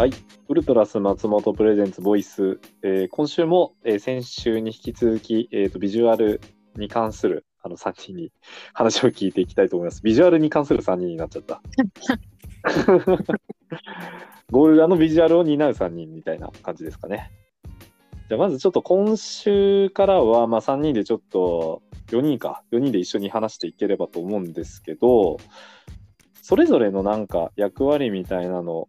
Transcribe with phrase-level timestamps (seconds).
[0.00, 0.12] はい、
[0.48, 6.40] ウルトラス松本プレゼンツボイス、えー今週も、えー先週に引き続き、えーとビジュアル
[6.74, 8.32] に関するあの3人に
[8.72, 10.02] 話を聞いていきたいと思います。
[10.02, 11.60] ビジュアルに関する3人になっちゃった。
[14.50, 17.30] ゴールラのビジュアルを担う3人みたいな感じですかね。
[18.30, 25.36] じゃあまずちょっと今週からは、まあ、3人でちょっと4人か4人で一緒に話していければと思うんですけど
[26.40, 28.88] それぞれのなんか役割みたいなの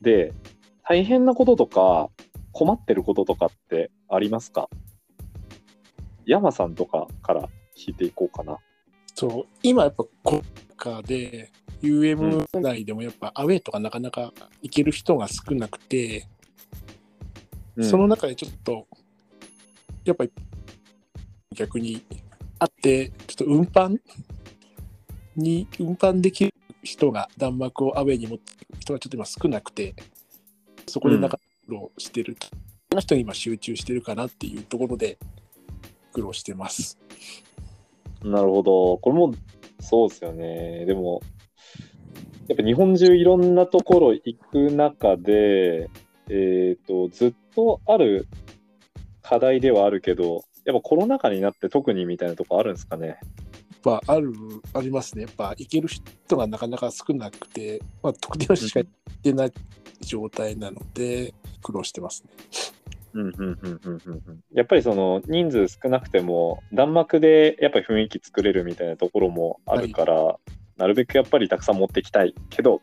[0.00, 0.32] で
[0.82, 2.10] 大変なこととか
[2.52, 4.68] 困ってることとかってありますか？
[6.26, 8.58] 山さんとかから聞いていこうかな。
[9.14, 10.42] そう今やっぱコロナ
[10.76, 14.32] 禍で UM 内でもやっぱアウェーとかなかなか
[14.62, 16.26] 行ける人が少なくて、
[17.76, 17.84] うん。
[17.84, 18.86] その中でちょっと
[20.04, 20.32] やっぱり
[21.54, 22.02] 逆に
[22.58, 23.98] あってちょっと運搬
[25.36, 29.94] に運搬できる人が弾幕をアウェーに持っていく人がちょっと今少なくて
[30.86, 32.36] そこでなんか苦労してる、
[32.90, 35.18] その人に今集中してるかなっていうところで
[36.12, 36.98] 苦労してます。
[38.24, 38.98] なるほど。
[38.98, 39.34] これも
[39.80, 40.84] そうですよね。
[40.86, 41.22] でも、
[42.48, 45.88] やっぱ日本中いろんなところ行く中で、
[46.28, 48.26] えっ、と、ずっとある
[49.22, 53.18] 課題ではあるけど、やっぱコロナ禍になって特にみたいなとこあるんですかね？
[53.84, 54.32] やっぱある
[54.74, 55.22] ありますね。
[55.22, 59.52] やっぱ行ける人がなかなか少なくて、まあ、特定の人しか行ってない
[60.00, 62.30] 状態なので苦労してますね。
[63.12, 70.36] うんうんうんうんうんうんやっぱりその人数少なくても弾幕でやっぱり雰囲気作れるみたいなところもあるから、
[70.76, 72.80] なるべくやっぱりたくさん持ってきたいけど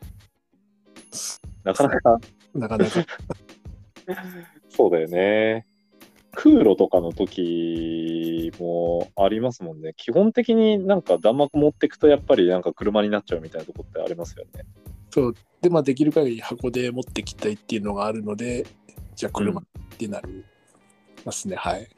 [1.64, 2.18] なかなか
[2.54, 2.90] なかなか
[4.68, 5.66] そうだよね。
[6.32, 9.94] 空路とかの時もありますもんね。
[9.96, 14.64] 基本的になんか弾幕持ってくとやっぱりなんか車になっちゃうみたいなとこってありますよね。
[15.10, 18.66] そうで、まあ、できる限り箱で持ってきたいっていうのがあるので
[19.16, 19.64] じゃあ車っ
[19.96, 20.44] てなる
[21.24, 21.88] ますね、はい。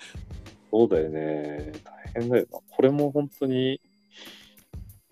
[0.71, 1.73] そうだよね。
[1.85, 2.59] 大変だよな。
[2.69, 3.81] これも本当に、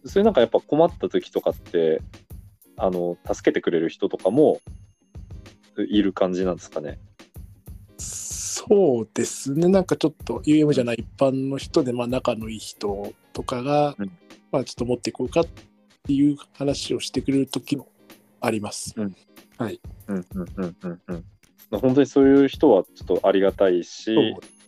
[0.04, 2.02] それなんかやっぱ困った時とかって、
[2.76, 4.60] あの、助けてくれる人とかも
[5.76, 6.98] いる感じなんですかね。
[7.98, 14.10] そうですねなんかちょっと UM じゃない一般の人で、まあ、仲のいい人とかが、うん
[14.50, 17.88] まあ、ちょっと持っていこうかっていう話をしてくれる時も
[18.40, 18.94] あります。
[18.96, 19.14] うん
[19.60, 19.76] うん
[20.08, 20.26] うん
[20.56, 21.24] うんうんうん。
[21.70, 24.14] 本当にそういう人はちょっとありがたいし、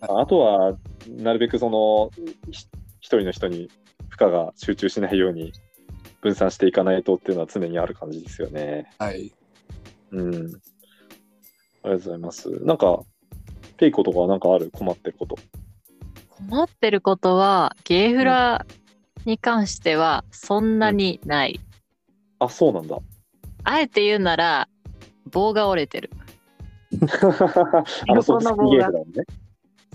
[0.01, 0.77] あとは、
[1.09, 2.11] なるべくその、
[2.51, 2.67] ひ
[3.01, 3.71] 一人の人に
[4.09, 5.53] 負荷が集中しないように
[6.21, 8.91] 分散していかないとっていうのは常にある感じですよね。
[8.99, 9.33] はい。
[10.11, 10.35] うん。
[10.35, 12.51] ありがとうございます。
[12.65, 13.01] なんか、
[13.81, 14.71] ペイコとかはなんかある？
[14.71, 15.37] 困ってること。
[16.29, 18.67] 困ってることはゲーフラ
[19.25, 21.59] に関してはそんなにない、
[22.41, 22.99] あ、そうなんだ。
[23.65, 24.69] あえて言うなら
[25.33, 26.11] 棒が折れてる。
[28.07, 28.91] あの、そう横の棒が。
[28.91, 29.05] ね。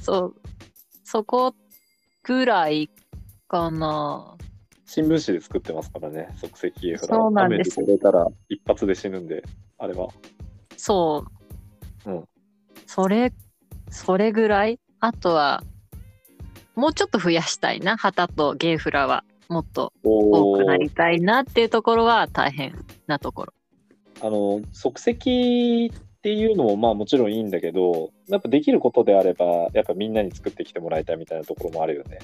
[0.01, 0.35] そう。
[1.03, 1.53] そこ
[2.23, 2.89] ぐらい
[3.47, 4.35] かな。
[4.87, 7.15] 新聞紙で作ってますからね、即席ゲーフラ。
[7.17, 7.77] そうなんです。
[7.77, 9.43] 雨でたら一発で死ぬんで、
[9.77, 10.07] あれは。
[10.75, 11.23] そ
[12.05, 12.23] う、うん。
[12.87, 13.31] それ
[13.95, 15.63] それぐらいあとは
[16.75, 22.75] もうちょっと増やしたいな旗とゲーフラはもっと多おくなりたいなっていうところは大変
[23.07, 23.53] なところ
[24.21, 32.19] あの、即席っていうのもまあもちろんいいんだけど、やっぱできることであれば、やっぱみんなに作ってきてもらいたいみたいなところもあるよね。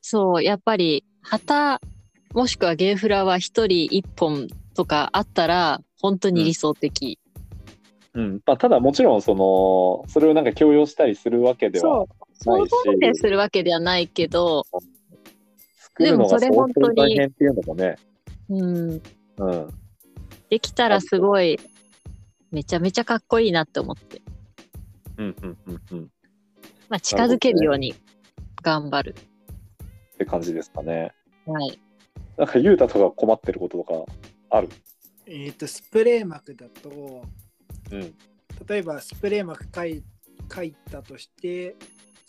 [0.00, 1.80] そう、やっぱり旗
[2.34, 7.18] もしくはゲーフラは一人一本とかあったら本当に理想的。
[8.14, 8.40] うん。
[8.46, 14.64] まあ、ただもちろん、その、それをなんか強要したりすするわけではそう、ないしそうでするわけではないけど、
[15.78, 17.96] 作るのがでもそれ相当本当に大変っていうのもね。
[18.48, 19.02] うん、
[19.38, 19.68] うん。
[20.50, 21.58] できたらすごい
[22.52, 24.22] めちゃめちゃかっこいいなって思って、
[25.16, 26.10] うんうんうんうん。
[26.88, 27.94] まあ、近づけるように
[28.62, 29.14] 頑張る。
[30.14, 31.12] って感じですかね。
[31.46, 31.80] はい。
[32.36, 34.12] なんか、ゆうたとか困ってることとか
[34.50, 34.68] ある？
[35.26, 37.22] えっ、と、スプレー膜だと、
[37.94, 38.14] うん。
[38.66, 40.02] 例えばスプレー膜書い
[40.52, 41.76] 書いたとして、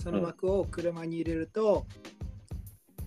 [0.01, 1.85] その膜を車に入れると、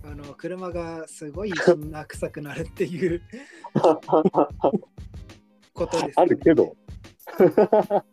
[0.03, 1.53] あの車がすごい
[1.89, 3.21] な臭くなるっていう
[5.73, 6.75] ことです、 あるけど。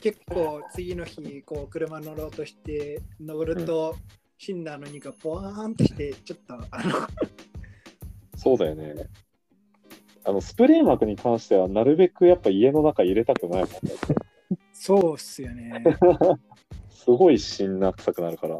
[0.00, 3.96] 結構次の日こう車乗ろうとして乗ると、
[4.38, 7.06] シンナーの荷がポワーンとしてちょっとあの
[8.36, 8.94] そうだよね。
[10.24, 13.94] あの、スプレー膜に関しては、なるべくやっぱ家の中入れたくないもんね。
[14.72, 15.82] そうっすよね。
[16.90, 18.58] すごいしんな臭くなるから。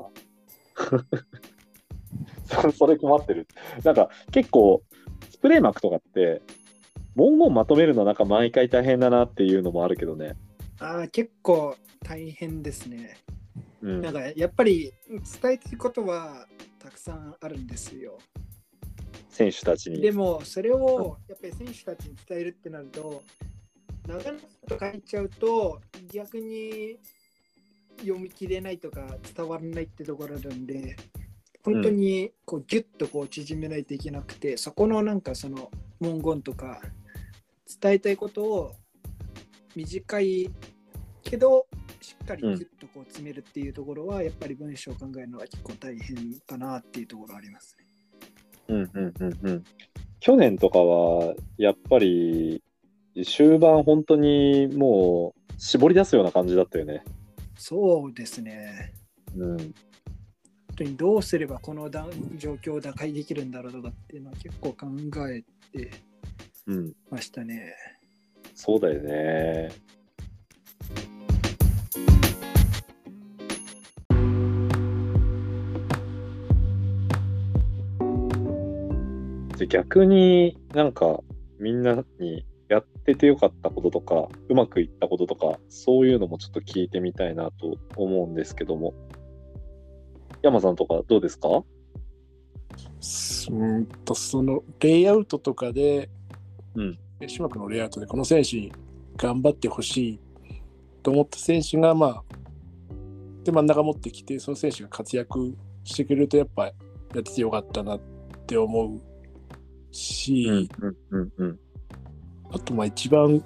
[2.62, 3.46] そそれ困ってる。
[3.84, 4.82] なんか結構、
[5.30, 6.42] スプレー膜とかって、
[7.14, 10.36] 文言まとめるのなんか毎回大変だなっていうのもあるけどね。
[10.78, 13.16] ああ、結構大変ですね。
[13.82, 16.46] うんなんかやっぱり伝えたいことは
[16.78, 18.18] たくさんあるんですよ。
[19.30, 20.00] 選手たちに。
[20.00, 23.22] でもそれをやっぱり選手たちに伝えるってなると
[24.06, 25.80] 長々と書いちゃうと
[26.12, 26.98] 逆に
[28.00, 30.96] 読み切れないとか伝わらないってところなんで
[31.64, 36.80] 本当にこうギュッとこう縮めないといけなくて、そこのなんかその文言とか
[37.80, 38.72] 伝えたいことを
[39.76, 40.50] 短い
[41.22, 41.66] けど
[42.00, 47.84] しっかりギュッとこう詰めるっていうところは、やっぱり文章を考えるのは結構大変かなっていうところありますね。
[48.70, 49.64] うんうんうんうん。
[50.20, 52.62] 去年とかは、やっぱり、
[53.24, 57.02] 終盤本当にもう絞り出すような感じだったよね。
[57.56, 58.94] そうですね。
[59.36, 59.56] うん。
[59.58, 59.74] 本
[60.76, 62.06] 当にどうすればこのだ
[62.36, 64.86] 状況を打開できるんだろうとかっていうのは結構考
[65.28, 65.42] え
[65.76, 65.90] て
[66.66, 66.92] うん。
[67.10, 67.74] ましたね。
[68.54, 69.70] そうだよね。
[79.60, 81.20] で逆になんか
[81.58, 88.94] みんなにやっててよかったこととかうまくいったこととかそういうのもちょっと聞いてみたいなと思うんですけども。
[90.42, 91.48] 山さんとかどうですか？
[91.48, 96.08] うーんとそのレイアウトとかで、
[96.74, 98.72] うん、島君のレイアウトでこの選手に
[99.18, 100.20] 頑張ってほしい
[101.02, 102.22] と思った選手がまあ
[103.44, 105.54] で真ん中持ってきてその選手が活躍
[105.84, 106.72] してくれるとやっぱや
[107.18, 108.00] っててよかったなっ
[108.46, 109.09] て思う
[109.92, 111.58] し、うんうんうん
[112.52, 113.44] あとまあ一番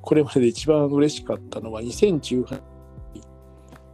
[0.00, 2.62] これまでで一番嬉しかったのは2018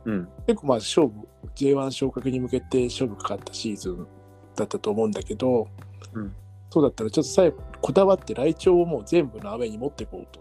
[0.09, 0.29] うん。
[0.47, 4.07] 結構まあ勝負 J1 昇格に向けて勝負かかったシーズン
[4.57, 5.69] だったと思うんだけど、
[6.15, 6.33] うん。
[6.71, 10.41] そうだったらちょっと最後こだわって来庁をもう全部のアウェイに持っていこうと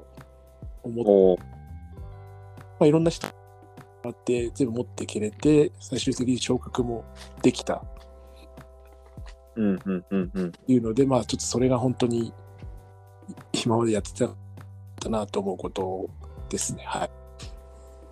[0.84, 1.44] 思って、
[2.80, 3.34] まあ、いろんな人が
[4.06, 7.06] あって全部持ってきれて最終的に昇格も
[7.42, 7.84] できた
[9.58, 12.34] うんうんうんうんというのでまあちょっとそれが本当に
[13.66, 14.12] 今までやって
[15.00, 16.10] たなと思うこと
[16.50, 17.10] ですねはい。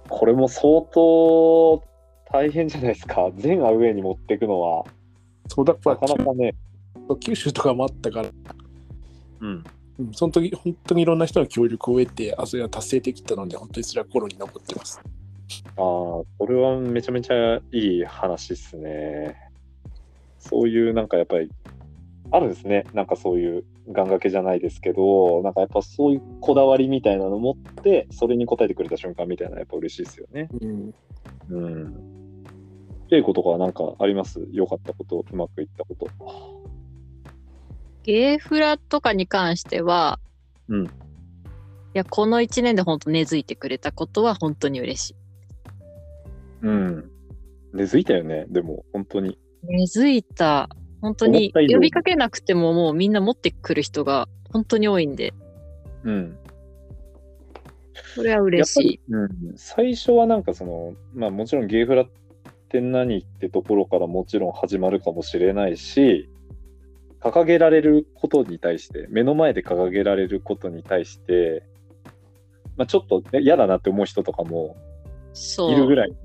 [0.09, 1.83] これも相当
[2.31, 3.31] 大変じゃないですか。
[3.37, 4.85] 全アウェイに持っていくのは、
[5.47, 6.53] そうだやっぱなかなかね。
[7.19, 8.29] 九州とかもあったから
[9.41, 9.63] うん。
[9.97, 14.99] うん、その時本当にいろんな人の協力を得て、あそれは達成できたので、本当にそれは心に残ってます。
[15.03, 15.07] あ
[15.71, 19.44] あ、これはめちゃめちゃいい話っすね。
[20.49, 21.49] そういうなんかやっぱり、
[22.31, 22.85] あるんですね。
[22.93, 30.49] なんかそういう願掛けじゃないですけど、なんかやっぱそういうこだわりみたいなの持って、それに応えてくれた瞬間みたいなのやっぱ嬉しいですよね。
[30.61, 30.93] うん、
[31.49, 31.95] うん。
[33.09, 34.47] 稽古とかはなんかあります？
[34.51, 36.07] 良かったこと、うまくいったこと。
[38.03, 40.19] ゲーフラとかに関しては、
[40.67, 40.89] うんい
[41.93, 45.15] や、この1年で本当根付いてくれたことは本当に嬉しい。
[46.63, 47.09] うん。
[47.71, 48.45] 根付いたよね。
[48.49, 49.39] でも、本当に。
[49.67, 50.69] 根付いた。
[51.01, 55.33] 本当に呼びかけなくてももうみんな持ってくる人が本当に多いんで、
[56.03, 56.37] うん。
[58.15, 58.99] それは嬉しい。
[59.09, 62.07] うん、最初はなんかその、まあもちろんゲーフラっ
[62.69, 66.29] て何ってところからもちろん始まるかもしれないし、
[67.19, 71.63] 掲げられることに対して、目の前で掲げられることに対して、
[72.77, 74.75] まあちょっとね嫌だなって思う人とかも。
[75.35, 76.15] いるぐらいの、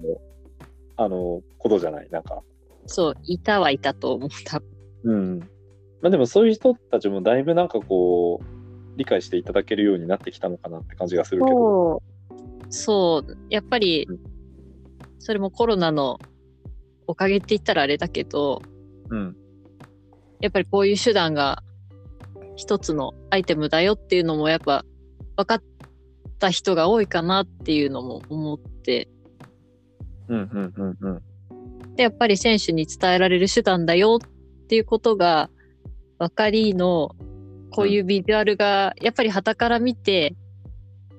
[0.96, 2.42] あの、ことじゃない、なんか。
[2.90, 4.60] そう、いたはいたと思った。
[5.04, 5.38] うん。
[6.02, 11.56] まあでもそういう人たちもだいぶなんかこう、理解していただけるようになってきたのかなって感じがするけど。
[12.68, 13.24] そう。
[13.24, 13.38] そう。
[13.48, 14.18] やっぱりうん、
[15.20, 16.18] それもコロナの
[17.06, 18.60] おかげって言ったらあれだけど、
[19.08, 19.36] うん。
[20.40, 21.62] やっぱりこういう手段が
[22.56, 24.84] 一つのアイテムだよっていうのもやっぱ
[25.36, 25.62] 分かっ
[26.40, 29.08] た人が多いかなっていうのも思って、
[30.28, 31.22] うんうんうんうん。
[31.96, 35.50] で、やっぱり選手に伝えられる手段だよっていうことが
[36.18, 37.14] 分かりの、
[37.70, 40.34] こういうビジュアルが、やっぱり旗から見て、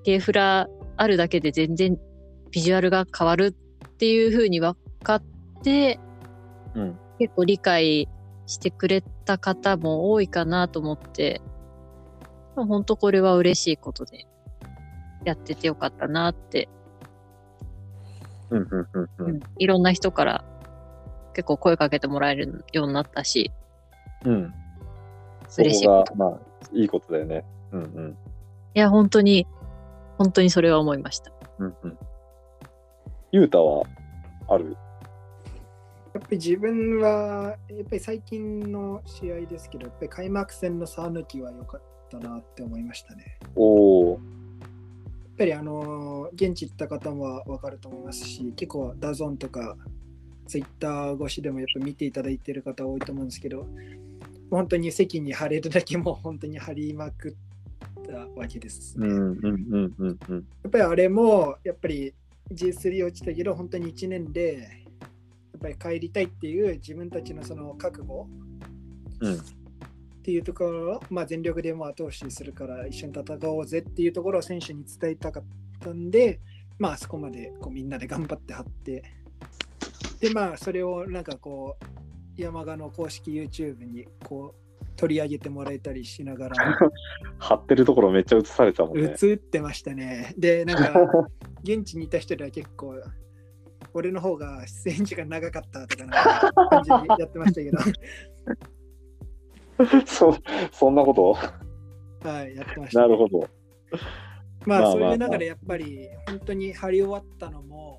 [0.04, 1.98] ゲーフラあるだけで全然
[2.51, 3.56] ビジュアルが変わる
[3.88, 5.24] っていう風に分かっ
[5.63, 6.00] て、
[6.75, 6.98] うん。
[7.20, 8.10] 結構理解
[8.48, 11.42] してくれた方も多いかなと思って、
[12.56, 14.25] 本当これは嬉しいことで、
[15.24, 16.68] やっててよかったなって、
[18.50, 19.40] うんうんうんうん。
[19.58, 20.44] いろんな人から
[21.34, 23.52] 結構声かけてもらえるようになったし、
[24.26, 24.54] うん。
[25.58, 26.16] 嬉しいこと。
[26.16, 26.40] まあ、
[26.72, 27.44] いいことだよね。
[27.72, 28.18] うんうん。
[28.74, 29.48] いや、本当に、
[30.18, 31.32] 本当にそれは思いました。
[31.60, 31.98] うんうん。
[33.32, 33.84] ゆうたは、
[34.48, 34.78] ある？
[36.14, 43.40] やっぱり自分は、やっぱり最近の試合ですけど、やっぱり開幕戦の差抜きは良かったなって思いましたね。
[43.56, 44.12] おお。
[44.12, 44.20] やっ
[45.38, 49.78] ぱりあの現地行った方も分かると思いますし、結構 DAZN とか
[50.51, 53.65] ツイッター越しでもやっぱ見ていただいてる方多いと思うんですけど、
[54.50, 60.36] 本当に席に貼れるだけもう本当に貼りまくったわけです、ねうんうんうんうんうん。
[60.36, 62.13] やっぱりあれも、やっぱり
[62.51, 68.27] G3 落ちたけど、本当に1年で、やっぱり帰りたいっていう自分たちのその覚悟
[69.22, 69.38] うんっ
[70.24, 75.43] ていうところを、まあ、全力でも後押しするから一緒に戦おうぜっていうところを選手に伝えたかっ
[75.79, 76.41] たんで、
[76.77, 79.21] まああそこまでこうみんなで頑張って張って、
[80.22, 86.56] でまあそれをなんかこう山鹿の公式 YouTube にこう取り上げてもらえたりしながら
[87.40, 89.16] 貼ってるところめっちゃ映されてたもんね。
[89.22, 90.34] 映ってましたね。
[90.38, 91.28] で、なんか
[91.63, 93.01] 現地にいた人では結構
[93.94, 96.24] 俺の方が出演時間長かったとかな
[96.70, 97.78] 感じでやってましたけど、
[100.06, 100.36] そ
[100.72, 101.36] そんなこと？
[102.28, 103.01] はい、やってました。
[103.01, 103.40] なるほど。
[104.66, 107.91] まあ、まあそういうまあ中でやっぱり本当に貼り終わったのも、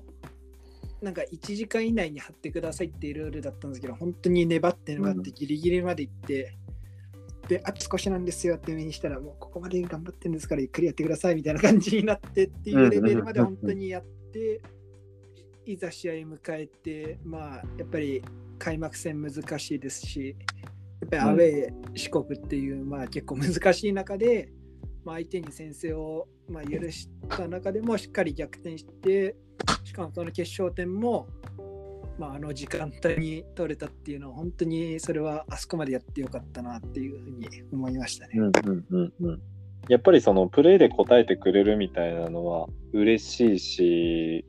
[1.03, 6.55] なんか1時間以内に貼ってくださいっていうルールだったんですけど、本当に粘って粘ってギリギリまで行って、
[7.49, 14.61] で、あと少しなんですよって目にしたら、もうここまで頑張ってるんですからゆっくりやってくださいみたいな感じになってっていうレベルまで本当にやって、
[15.65, 18.21] いざ試合迎えて、まあ、やっぱり
[18.57, 20.37] 開幕戦難しいですし、
[21.01, 24.53] やっぱりアウェー四国っていう、まあ結構難しい中で、
[25.05, 29.35] まあ、相手に先制を、まあ、許した中でもしっかり逆転して、
[29.83, 31.27] しかもその決勝点も、
[32.17, 38.33] まあ、あの時間帯に取れたっていうのは、本当にそれはあそこまでやってよかったなっていうふうに思いましたね。
[38.35, 39.41] うんうんうんうん。
[39.89, 44.45] やっぱりそのプレーで答えてくれるみたいなのは嬉しいし、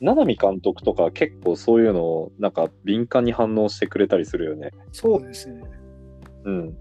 [0.00, 4.70] 七海監督とか結構そういうのをなんか敏感に反応してくれたりするよね。
[4.92, 5.62] そうですね。
[6.44, 6.76] うん。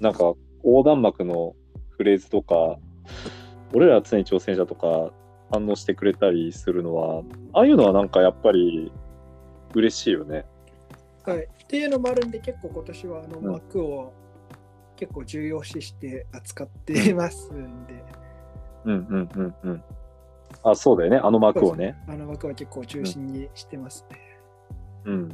[0.00, 1.54] なんか横断幕の
[2.00, 2.78] フレーズとか、
[3.74, 5.12] 俺ら常に挑戦者とか
[5.50, 8.90] 反応してくれたりするのは、ああいうのはなんかやっぱり
[9.74, 10.46] 嬉しいよね。
[11.26, 14.14] はい、っていうのもあるんで、結構今年はあのうん枠を
[14.96, 18.02] 結構重要視して扱ってますんで、
[18.86, 19.84] うんうんうんうん。
[20.64, 21.18] あ、そうだよね。
[21.18, 22.02] あの幕をね。
[22.08, 24.18] あの枠は結構中心にしてますね。
[25.04, 25.32] うん。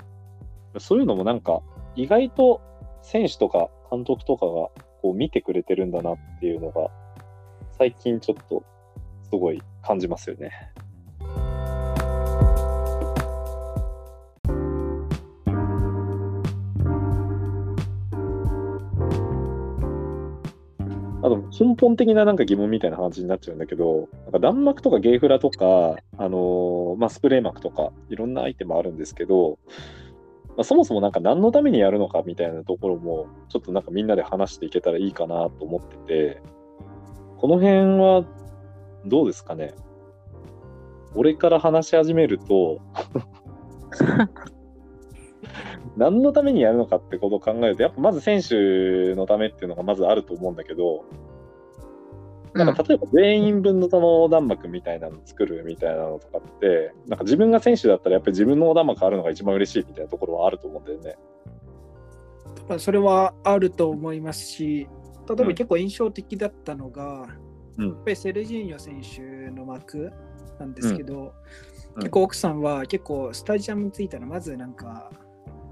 [0.80, 1.60] そういうのもなんか、
[1.94, 2.60] 意外と
[3.02, 6.90] 選手とか監督とかがこう見てくれてるんだなっていうのが、
[7.78, 8.64] 最近ちょっと
[9.30, 10.50] すごい感じますよね。
[21.22, 29.60] あと根本的ななんか疑問みたいな話になっちゃうんだけど、なんか弾幕とかゲーフラとか、あのーまあ、スプレー幕とか、いろんなアイテムあるんですけど、
[30.56, 36.42] まあ、そもそもなんか何のためにやるのかみたいなところも、ちょっとなんかみんなで話していけたらいいかなと思ってて、
[37.36, 38.24] この辺は
[39.04, 39.74] どうですかね？
[41.14, 42.80] 俺から話し始めると、
[45.96, 51.04] 何のためにやるのかってことを考えると、やっぱまず選手のためっていうのがまずあると思うんだけど、
[52.64, 61.16] なんか例えば全員分のその横断幕みたいなの作るみたいなのとかって、なんか自分が選手だったらやっぱり自分の横断幕あるのが一番嬉しいみたいなところはあると思うんだよね。
[62.68, 64.88] まあ、それはあると思いますし、
[65.28, 67.28] 例えうんば結構印象的だったのが、
[67.78, 67.88] うん。
[67.88, 70.12] やっぱりセルジーニョ選手の幕
[70.58, 71.34] なんですけど、
[71.94, 72.00] うん。
[72.00, 75.10] 結構奥さんは結構スタジアムに着いたらまずなんか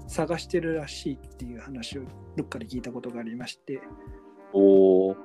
[0.07, 2.03] 探してるらしいっていう話を
[2.35, 3.81] どっかで聞いたことがありまして、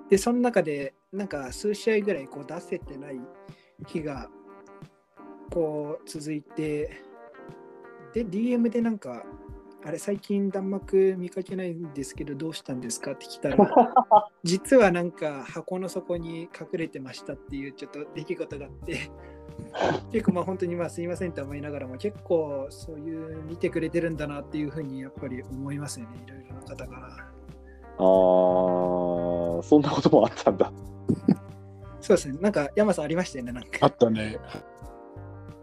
[0.08, 3.20] で、その中でなんか数試合ぐらいこう出せてない
[3.86, 4.28] 日が
[5.50, 7.02] こう続いて、
[8.14, 9.24] で、DM でなんか、
[9.82, 13.56] あれ最近弾幕見かけないんですけどどうしたんですかって聞いたら
[14.44, 19.10] 実はなんか箱の底に隠れてましたっていうちょっと出来事があって
[20.12, 27.08] 結構まあ本当にまあすいませんと思いながらも結構そういう見てくれてるんだなっていうふうにやっぱり思いますよねいろいろな方から
[27.96, 30.70] あー、そんなこともあったんだ。
[32.00, 34.38] そうですねなんか山さんありましたよねなんかあったね。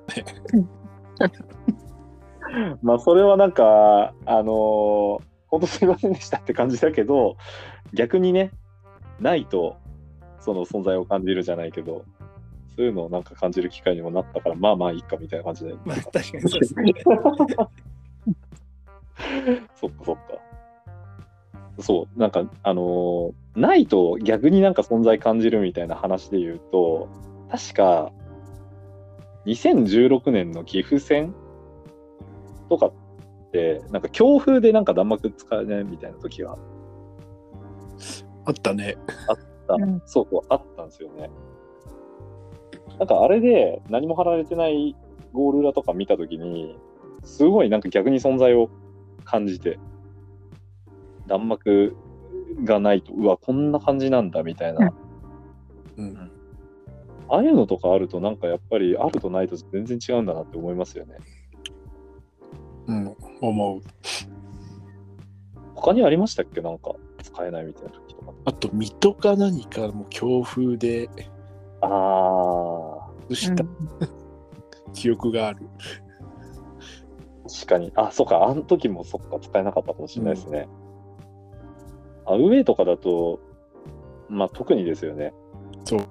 [2.82, 7.38] まあそれはなんか、あのー本当すいませんでしたって感じだけど、
[7.94, 8.51] 逆にね、
[9.20, 9.77] ないと
[10.39, 12.06] その存在を感じるじゃないけど、
[12.75, 15.74] そういうのをなんか感じる機会にもなったから、まあまあいいかみたいな感じで。
[15.86, 16.94] まあ確かにそうですね
[19.75, 20.22] そっかそっか。
[21.79, 27.10] そう、なんか、あのーないと逆になんか存在感じるみたいな話で言うと、
[27.50, 28.12] 確か、
[29.48, 31.34] 2016年の岐阜戦
[32.69, 32.93] とかっ
[33.48, 36.57] って、なんか強風でなんか弾幕使えないみたいな時が
[38.46, 38.98] あったね。
[39.27, 41.29] あった、うんそうそう、あったんですよね。
[43.00, 44.96] なんかあれで何も貼られてない
[45.34, 46.77] ゴール裏とか見たときに、
[47.24, 48.69] すごいなんか逆に存在を
[49.24, 49.79] 感じて、
[51.27, 51.96] 弾幕
[52.63, 54.91] がないと、うわ、こんな感じなんだみたいな。
[55.98, 56.31] うん。
[57.29, 61.15] ああいうのとかあると、なんかやっぱりあるとないと全然違うんだなって思いますよね。
[62.88, 63.15] うん。
[63.41, 63.81] 思う。
[65.75, 68.34] 他にありましたっけなんか使えないみたいな時とか。
[68.46, 71.10] あと、水戸か何かも強風で
[71.81, 72.98] あ
[73.29, 73.63] あ、した
[74.93, 75.67] 記憶がある。
[77.48, 77.91] 確かに。
[77.96, 80.67] あ、そうか、あの時もそっか、使えなかったかもしれないですね。
[82.27, 83.39] アウェイとかだと、
[84.29, 85.34] まあ特にですよね。
[85.86, 86.00] そう。
[86.00, 86.03] う。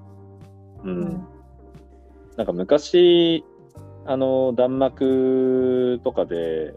[0.84, 1.26] うんん
[2.36, 3.44] なんか昔、
[4.04, 6.74] あの、弾幕とかで、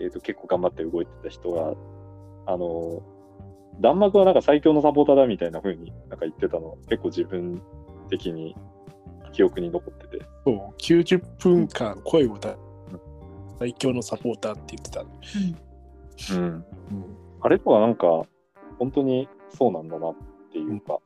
[0.00, 1.74] えっ、と、結構頑張って動いてた人が、
[2.46, 3.02] あの、
[3.80, 7.62] 弾幕はなんか最強のサポーターだみたいな風になんか言ってたの、結構自分
[8.10, 8.56] 的に
[9.32, 10.24] 記憶に残ってて。
[10.44, 10.74] そう。
[10.78, 12.56] 90分間声を出
[13.58, 15.00] 最強のサポーターって言ってた。
[16.34, 16.44] うん。
[16.44, 16.64] うん。
[17.40, 18.22] あれとはなんか、
[18.82, 20.14] 本当にそうなんだなっ
[20.50, 20.98] ていうか、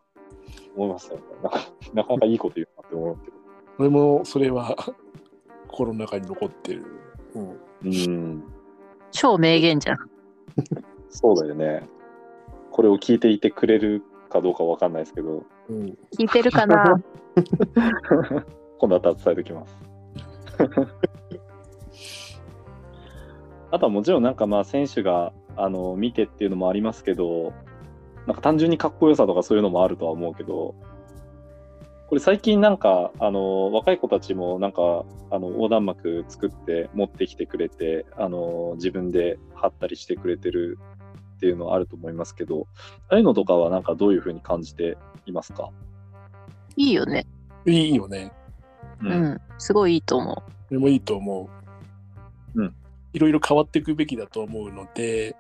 [0.75, 1.27] 思いましたよね。
[1.43, 1.59] なんか
[1.93, 3.37] なかなかいいこと言うなって思うけど。
[3.79, 4.75] 俺もそれは
[5.69, 6.87] 心の中に残ってる。
[7.35, 7.61] うん。
[7.85, 8.45] うん。
[9.11, 9.99] 超名言じゃん。
[11.11, 11.87] そうだよね。
[12.71, 15.99] これを聞いていてくれるかどうかわかんないですけど、うん。
[16.19, 16.99] 聞いてるかな？
[18.79, 19.79] 今度は伝えておきます。
[23.71, 27.53] あとはもちろんなんかまあ選手があの見てっていうのもありますけど、
[28.27, 30.75] なんか単純にかっこよさとかそういうのもあるとは思うけど、
[32.09, 40.79] これ最近なんかあの若い子たちもなんかあの横断幕作って持ってきてくれて、あの自分で貼ったりしてくれてる
[41.37, 42.67] っていうのはあると思いますけど、
[43.09, 44.97] ああいうのとかはなんかどういうふうに感じて
[45.27, 45.71] いますか？
[46.77, 47.27] いいよね。
[47.65, 48.33] いいよね。
[49.03, 49.09] う。
[49.09, 49.41] ん。
[49.59, 51.49] すごいいいと思それもいいと思
[52.55, 52.63] う。
[52.63, 52.75] うん。
[53.13, 55.35] いろいろ変わっていくべきだと思うので、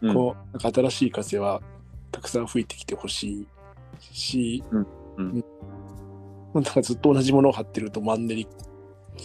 [0.00, 1.60] うんこう、なんか新しい風は
[2.10, 3.46] たくさん吹いてきてほしい
[4.00, 5.44] し、うんうん
[6.54, 8.48] なんかずっと同じものを貼ってるとマンネリ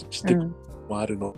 [0.09, 0.35] して。
[0.89, 1.35] もあるの、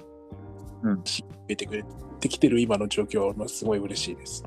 [0.84, 1.86] うんし増えてくれ
[2.20, 4.44] てきてる今の状況はまあすごい嬉しいです。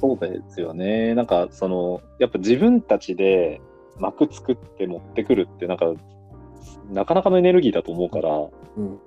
[0.00, 1.14] そうですよね。
[1.14, 3.62] なんか、その、やっぱ自分たちで
[3.98, 5.94] 幕作って持ってくるって、なんか、
[6.90, 8.30] なかなかのエネルギーだと思うから、
[8.76, 8.98] うん。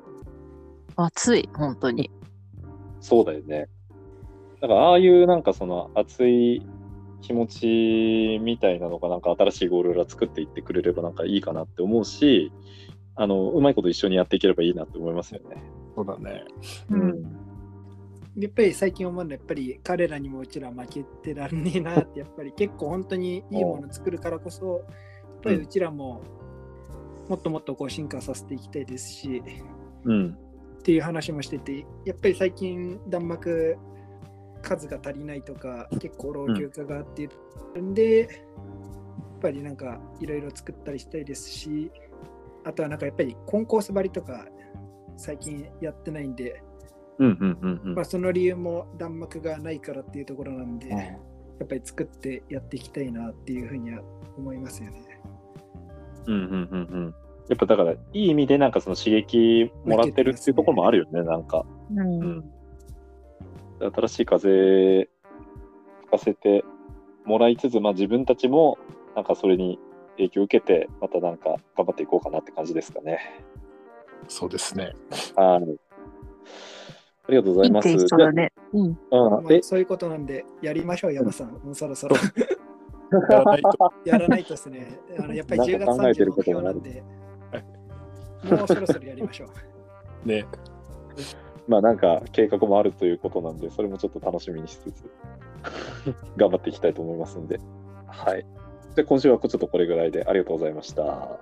[0.95, 2.09] 熱い、本当に。
[2.99, 3.69] そうだよね。
[4.61, 6.65] だから、ああいうなんかその熱い
[7.21, 12.51] 気持ちみたいなのが、なんか新しいゴール裏作っていってくれればなんかいいかなって思うし、
[13.15, 15.61] あの、うまいこと一緒にやっていければいいなって思いますよね。
[15.95, 16.45] そうだね。
[16.89, 17.47] うん。
[18.37, 26.21] やっぱり最近思うのはやっぱり彼らにもうちら負けてらんねえなってやっぱり結構本当にいいもの作るからこそやっぱりうちらも
[27.27, 29.41] もっともっとこう進化させていきたいですし
[30.05, 30.37] うん。
[30.79, 33.75] っていう話もしててやっぱり最近弾幕
[34.67, 37.27] 数が足りないとか結構老朽化があって
[37.75, 38.27] るんで、やっ
[39.41, 41.91] ぱりなんかいろいろ作ったりしたいですし
[42.65, 44.45] あとはなんかやっぱりコンコース張りとか
[45.15, 46.61] 最近やってないんで、
[47.19, 54.01] うんうんうんうんまあ、その理由も弾幕がないからっていうところなんで、うんやっぱり作ってやっていきたいなっていうふうには
[54.37, 55.01] 思いますよね。
[56.27, 57.15] うんうんうんうん。
[57.49, 61.65] やっぱだから、いい意味でなんかその刺激もらってるっていうところもあるよね、なんか。
[61.91, 61.99] うん。
[61.99, 62.51] うん。
[63.79, 65.07] 新しい風吹
[66.09, 66.63] かせて
[67.25, 68.77] もらいつつ、まあ自分たちも
[69.15, 69.79] なんかそれに
[70.17, 73.43] 影響を受けて、またなんか頑張っていこうかなって感じですかね。
[74.27, 74.93] そうですね。
[75.35, 75.79] はい。
[77.27, 77.89] ありがとうございます。
[77.89, 78.51] いいテイストだね。
[78.73, 78.99] うん。
[79.11, 81.51] あうんまあえ、そういうことなんで、やりましょう、山さん。
[81.51, 82.15] もうそろそろ。
[83.29, 87.03] やらないとやらないとですね、あのやっぱり10月なんか考えて30ることがある目標
[87.53, 90.27] なんで、もうそろそろやりましょう。
[90.27, 90.45] ね。
[91.67, 95.11] まあなんか計画もあるということなんで、それもちょっと楽しみにしつつ、
[96.37, 97.59] 頑張っていきたいと思いますんで。
[98.07, 98.45] はい。
[98.95, 101.39] じゃあ今週はちょっとこれぐらいでありがとうございました。